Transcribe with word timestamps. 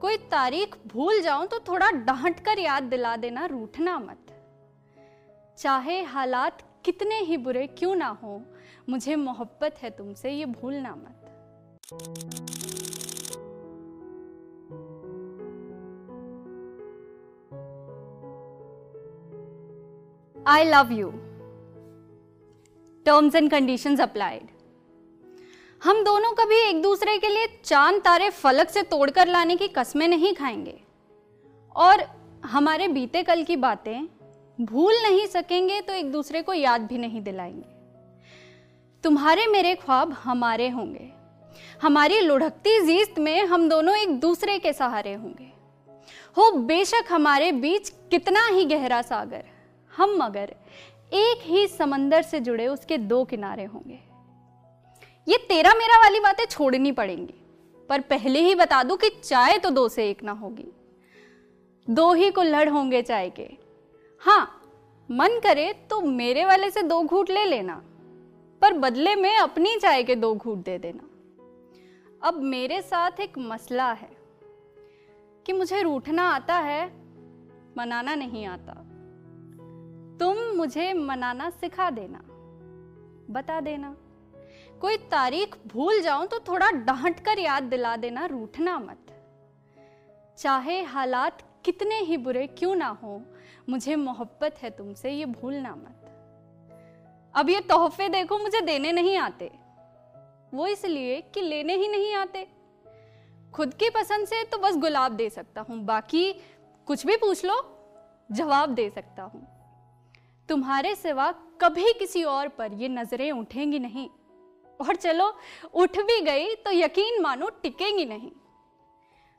कोई 0.00 0.16
तारीख 0.30 0.76
भूल 0.86 1.20
जाऊँ 1.22 1.46
तो 1.46 1.58
थोड़ा 1.68 1.90
डांट 1.90 2.40
कर 2.40 2.58
याद 2.58 2.82
दिला 2.84 3.16
देना, 3.16 3.46
रूठना 3.46 3.98
मत। 3.98 4.32
चाहे 5.58 6.02
हालात 6.04 6.62
कितने 6.84 7.18
ही 7.20 7.36
बुरे 7.36 7.66
क्यों 7.68 7.94
ना 7.96 8.08
हो, 8.22 8.40
मुझे 8.88 9.16
मोहब्बत 9.16 9.78
है 9.82 9.90
तुमसे, 9.90 10.30
ये 10.30 10.44
भूलना 10.46 10.94
मत। 10.94 11.20
I 20.36 20.64
love 20.64 20.92
you 20.92 21.10
terms 23.06 23.34
and 23.34 23.50
conditions 23.50 24.00
applied 24.00 24.48
हम 25.84 26.02
दोनों 26.04 26.30
कभी 26.32 26.56
एक 26.58 26.80
दूसरे 26.82 27.16
के 27.18 27.28
लिए 27.28 27.46
चाँद 27.64 28.00
तारे 28.00 28.28
फलक 28.30 28.68
से 28.70 28.82
तोड़कर 28.82 29.28
लाने 29.28 29.56
की 29.56 29.66
कस्में 29.68 30.06
नहीं 30.08 30.32
खाएँगे। 30.34 30.78
और 31.76 32.02
हमारे 32.44 32.86
बीते 32.88 33.22
कल 33.22 33.42
की 33.42 33.56
बातें 33.56 34.06
भूल 34.58 34.94
नहीं 35.02 35.26
सकेंगे 35.26 35.80
तो 35.80 35.92
एक 35.92 36.10
दूसरे 36.12 36.42
को 36.42 36.52
याद 36.52 36.80
भी 36.80 36.98
नहीं 36.98 37.20
दिलाएँगे। 37.22 37.66
तुम्हारे 39.04 39.46
मेरे 39.46 39.74
ख्वाब 39.74 40.12
हमारे 40.12 40.68
होंगे। 40.68 41.10
हमारी 41.82 42.20
लुढ़कती 42.20 42.80
जीस्त 42.86 43.18
में 43.18 43.44
हम 43.44 43.68
दोनों 43.68 43.96
एक 43.96 44.18
दूसरे 44.20 44.58
के 44.58 44.72
सहारे 44.72 45.14
होंगे। 45.14 45.50
हो 46.36 46.50
बेशक 46.62 47.12
हमारे 47.12 47.52
बीच 47.52 47.88
कितना 48.10 48.46
ही 48.46 48.64
गहरा 48.64 49.02
सागर, 49.02 49.44
हम 49.92 50.16
मगर 50.22 50.54
एक 51.12 51.46
ही 51.46 51.66
समंदर 51.68 52.22
से 52.22 52.40
जुड़े 52.40 52.66
उसके 52.66 52.98
दो 52.98 53.24
किनारे 53.24 53.64
होंगे। 53.64 54.13
ये 55.26 55.36
तेरा 55.48 55.72
मेरा 55.74 55.98
वाली 55.98 56.20
बातें 56.20 56.44
छोड़नी 56.44 56.92
पड़ेंगी। 56.92 57.34
पर 57.90 58.00
पहले 58.00 58.40
ही 58.40 58.54
बता 58.54 58.82
दूँ 58.82 58.96
कि 58.96 59.08
चाय 59.24 59.58
तो 59.58 59.70
दो 59.70 59.88
से 59.88 60.08
एक 60.10 60.22
ना 60.22 60.32
होगी। 60.32 60.66
दो 61.88 62.12
ही 62.12 62.30
कुल्हड़ 62.30 62.68
होंगे 62.68 63.02
चाय 63.02 63.30
के। 63.30 63.48
हाँ 64.22 64.60
मन 65.08 65.38
करे 65.38 65.72
तो 65.90 66.00
मेरे 66.00 66.44
वाले 66.44 66.70
से 66.70 66.82
दो 66.82 67.02
घूट 67.02 67.30
ले 67.30 67.44
लेना, 67.44 67.74
पर 68.62 68.72
बदले 68.72 69.14
में 69.14 69.36
अपनी 69.36 69.76
चाय 69.76 70.02
के 70.02 70.16
दो 70.16 70.34
घूट 70.34 70.58
दे 70.58 70.78
देना। 70.78 71.08
अब 72.22 72.42
मेरे 72.42 72.80
साथ 72.82 73.20
एक 73.20 73.38
मसला 73.38 73.90
है 73.92 74.10
कि 75.46 75.52
मुझे 75.52 75.82
रूठना 75.82 76.28
आता 76.28 76.54
है, 76.58 76.86
मनाना 77.78 78.14
नहीं 78.14 78.46
आता। 78.46 78.72
तुम 80.20 80.38
मुझे 80.56 80.92
मनाना 80.92 81.50
सिखा 81.50 81.90
देना, 81.90 82.18
बता 83.30 83.60
देना। 83.60 83.96
कोई 84.80 84.96
तारीख 85.10 85.56
भूल 85.66 86.00
जाऊँ 86.02 86.26
तो 86.26 86.38
थोड़ा 86.38 86.70
डांट 86.70 87.20
कर 87.20 87.38
याद 87.38 87.62
दिला 87.62 87.96
देना, 87.96 88.26
रूठना 88.26 88.78
मत। 88.78 88.98
चाहे 90.38 90.82
हालात 90.82 91.42
कितने 91.64 91.98
ही 92.00 92.16
बुरे 92.16 92.46
क्यों 92.48 92.74
ना 92.74 92.88
हो, 93.02 93.20
मुझे 93.68 93.96
मोहब्बत 93.96 94.58
है 94.62 94.70
तुमसे, 94.70 95.10
ये 95.10 95.24
भूलना 95.26 95.74
मत। 95.74 96.00
अब 97.34 97.50
ये 97.50 97.60
तोहफे 97.60 98.08
देखो, 98.08 98.38
मुझे 98.38 98.60
देने 98.60 98.92
नहीं 98.92 99.16
आते। 99.18 99.50
वो 100.54 100.66
इसलिए 100.66 101.20
कि 101.34 101.40
लेने 101.40 101.74
ही 101.74 101.88
नहीं 101.88 102.12
आते। 102.14 102.46
खुद 103.54 103.74
की 103.74 103.88
पसंद 103.90 104.26
से 104.26 104.42
तो 104.44 104.58
बस 104.58 104.76
गुलाब 104.76 105.12
दे 105.12 105.28
सकता 105.30 105.60
हूँ, 105.60 105.78
बाकी 105.78 106.32
कुछ 106.86 107.06
भी 107.06 107.16
पूछ 107.16 107.44
लो, 107.44 107.56
जवाब 108.30 108.74
दे 108.74 108.88
सकता 108.90 109.22
हूँ। 109.22 109.46
तुम्हारे 110.48 110.94
सिवा 110.94 111.30
कभी 111.60 111.92
किसी 111.92 112.22
और 112.24 112.48
पर 112.48 112.72
ये 112.72 112.88
नज़रें 112.88 113.30
उठेंगी 113.32 113.78
नहीं। 113.78 114.08
और 114.80 114.96
चलो, 114.96 115.32
उठ 115.74 115.98
भी 116.00 116.20
गई 116.22 116.54
तो 116.56 116.70
यकीन 116.72 117.20
मानो 117.22 117.48
टिकेंगी 117.62 118.04
नहीं। 118.06 118.30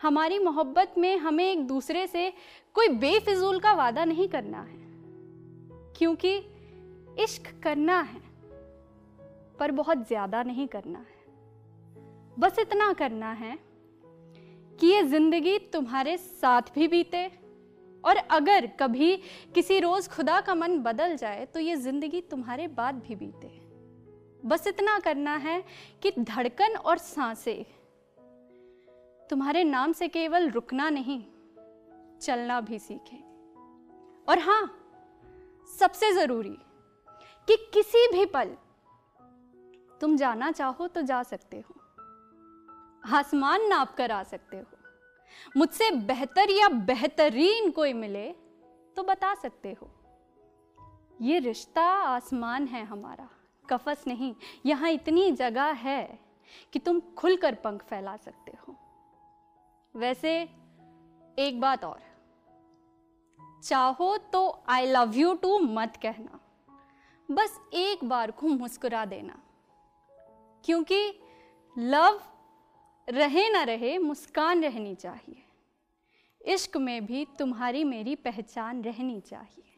हमारी 0.00 0.38
मोहब्बत 0.40 0.94
में 0.98 1.16
हमें 1.18 1.44
एक 1.44 1.66
दूसरे 1.66 2.06
से 2.06 2.32
कोई 2.76 2.88
बेफिजूल 2.98 3.58
का 3.60 3.72
वादा 3.74 4.04
नहीं 4.04 4.28
करना 4.28 4.60
है, 4.60 4.80
क्योंकि 5.96 6.36
इश्क 7.18 7.52
करना 7.62 8.00
है, 8.02 8.20
पर 9.58 9.70
बहुत 9.72 10.06
ज़्यादा 10.08 10.42
नहीं 10.42 10.66
करना 10.68 10.98
है। 10.98 11.20
बस 12.36 12.58
इतना 12.58 12.92
करना 12.94 13.32
है 13.34 13.58
कि 14.78 14.86
ये 14.86 15.02
ज़िंदगी 15.04 15.58
तुम्हारे 15.72 16.16
साथ 16.16 16.74
भी 16.74 16.88
बीते, 16.88 17.30
और 18.04 18.16
अगर 18.16 18.66
कभी 18.80 19.16
किसी 19.54 19.78
रोज 19.80 20.08
खुदा 20.08 20.40
का 20.40 20.54
मन 20.54 20.78
बदल 20.80 21.16
जाए 21.16 21.44
तो 21.46 21.60
ये 21.60 21.76
ज़िंदगी 21.78 22.20
तुम्हारे 22.30 22.66
बाद 22.70 23.02
भी 23.02 23.14
बीते। 23.16 23.60
बस 24.46 24.66
इतना 24.66 24.98
करना 24.98 25.36
है 25.36 25.64
कि 26.02 26.12
धड़कन 26.18 26.76
और 26.76 26.98
साँसें। 26.98 27.64
तुम्हारे 29.30 29.64
नाम 29.64 29.92
से 29.92 30.08
केवल 30.08 30.50
रुकना 30.50 30.90
नहीं, 30.90 31.24
चलना 32.18 32.60
भी 32.60 32.78
सीखे। 32.78 33.16
और 34.28 34.38
हाँ 34.38 34.78
सबसे 35.78 36.12
ज़रूरी 36.12 36.56
कि 37.48 37.56
किसी 37.74 38.12
भी 38.12 38.26
पल 38.26 38.56
तुम 40.00 40.16
जाना 40.16 40.50
चाहो 40.50 40.88
तो 40.88 41.02
जा 41.02 41.22
सकते 41.22 41.56
हो। 41.56 41.74
आसमान 43.16 43.66
नाप 43.66 43.94
कर 43.94 44.10
आ 44.10 44.22
सकते 44.22 44.56
हो। 44.56 44.64
मुझसे 45.56 45.90
बेहतर 45.90 46.50
या 46.50 46.68
बेहतरीन 46.68 47.70
कोई 47.70 47.92
मिले 47.92 48.32
तो 48.96 49.02
बता 49.02 49.34
सकते 49.34 49.72
हो। 49.72 49.90
ये 51.20 51.38
रिश्ता 51.38 51.84
आसमान 51.86 52.66
है 52.66 52.84
हमारा। 52.84 53.28
कफस 53.72 54.04
नहीं, 54.06 54.34
यहाँ 54.66 54.90
इतनी 54.90 55.32
जगह 55.32 55.64
है 55.64 56.18
कि 56.72 56.78
तुम 56.78 57.00
खुलकर 57.00 57.54
पंख 57.54 57.84
फैला 57.84 58.16
सकते 58.16 58.52
हो। 58.52 58.76
वैसे, 59.96 60.42
एक 61.38 61.60
बात 61.60 61.84
और। 61.84 62.00
चाहो 63.64 64.18
तो 64.18 64.64
आई 64.68 64.86
लव 64.86 65.12
यू 65.14 65.34
टू 65.34 65.58
मत 65.58 65.96
कहना। 66.02 66.40
बस 67.30 67.60
एक 67.72 68.04
बार 68.04 68.30
को 68.30 68.46
मुस्कुरा 68.46 69.04
देना। 69.04 69.42
क्योंकि 70.64 71.20
लव 71.78 72.22
रहे 73.08 73.48
ना 73.48 73.62
रहे, 73.62 73.98
मुस्कान 73.98 74.64
रहनी 74.64 74.94
चाहिए। 74.94 75.42
इश्क 76.42 76.76
में 76.76 77.06
भी 77.06 77.24
तुम्हारी 77.24 77.84
मेरी 77.84 78.14
पहचान 78.16 78.82
रहनी 78.82 79.20
चाहिए। 79.20 79.71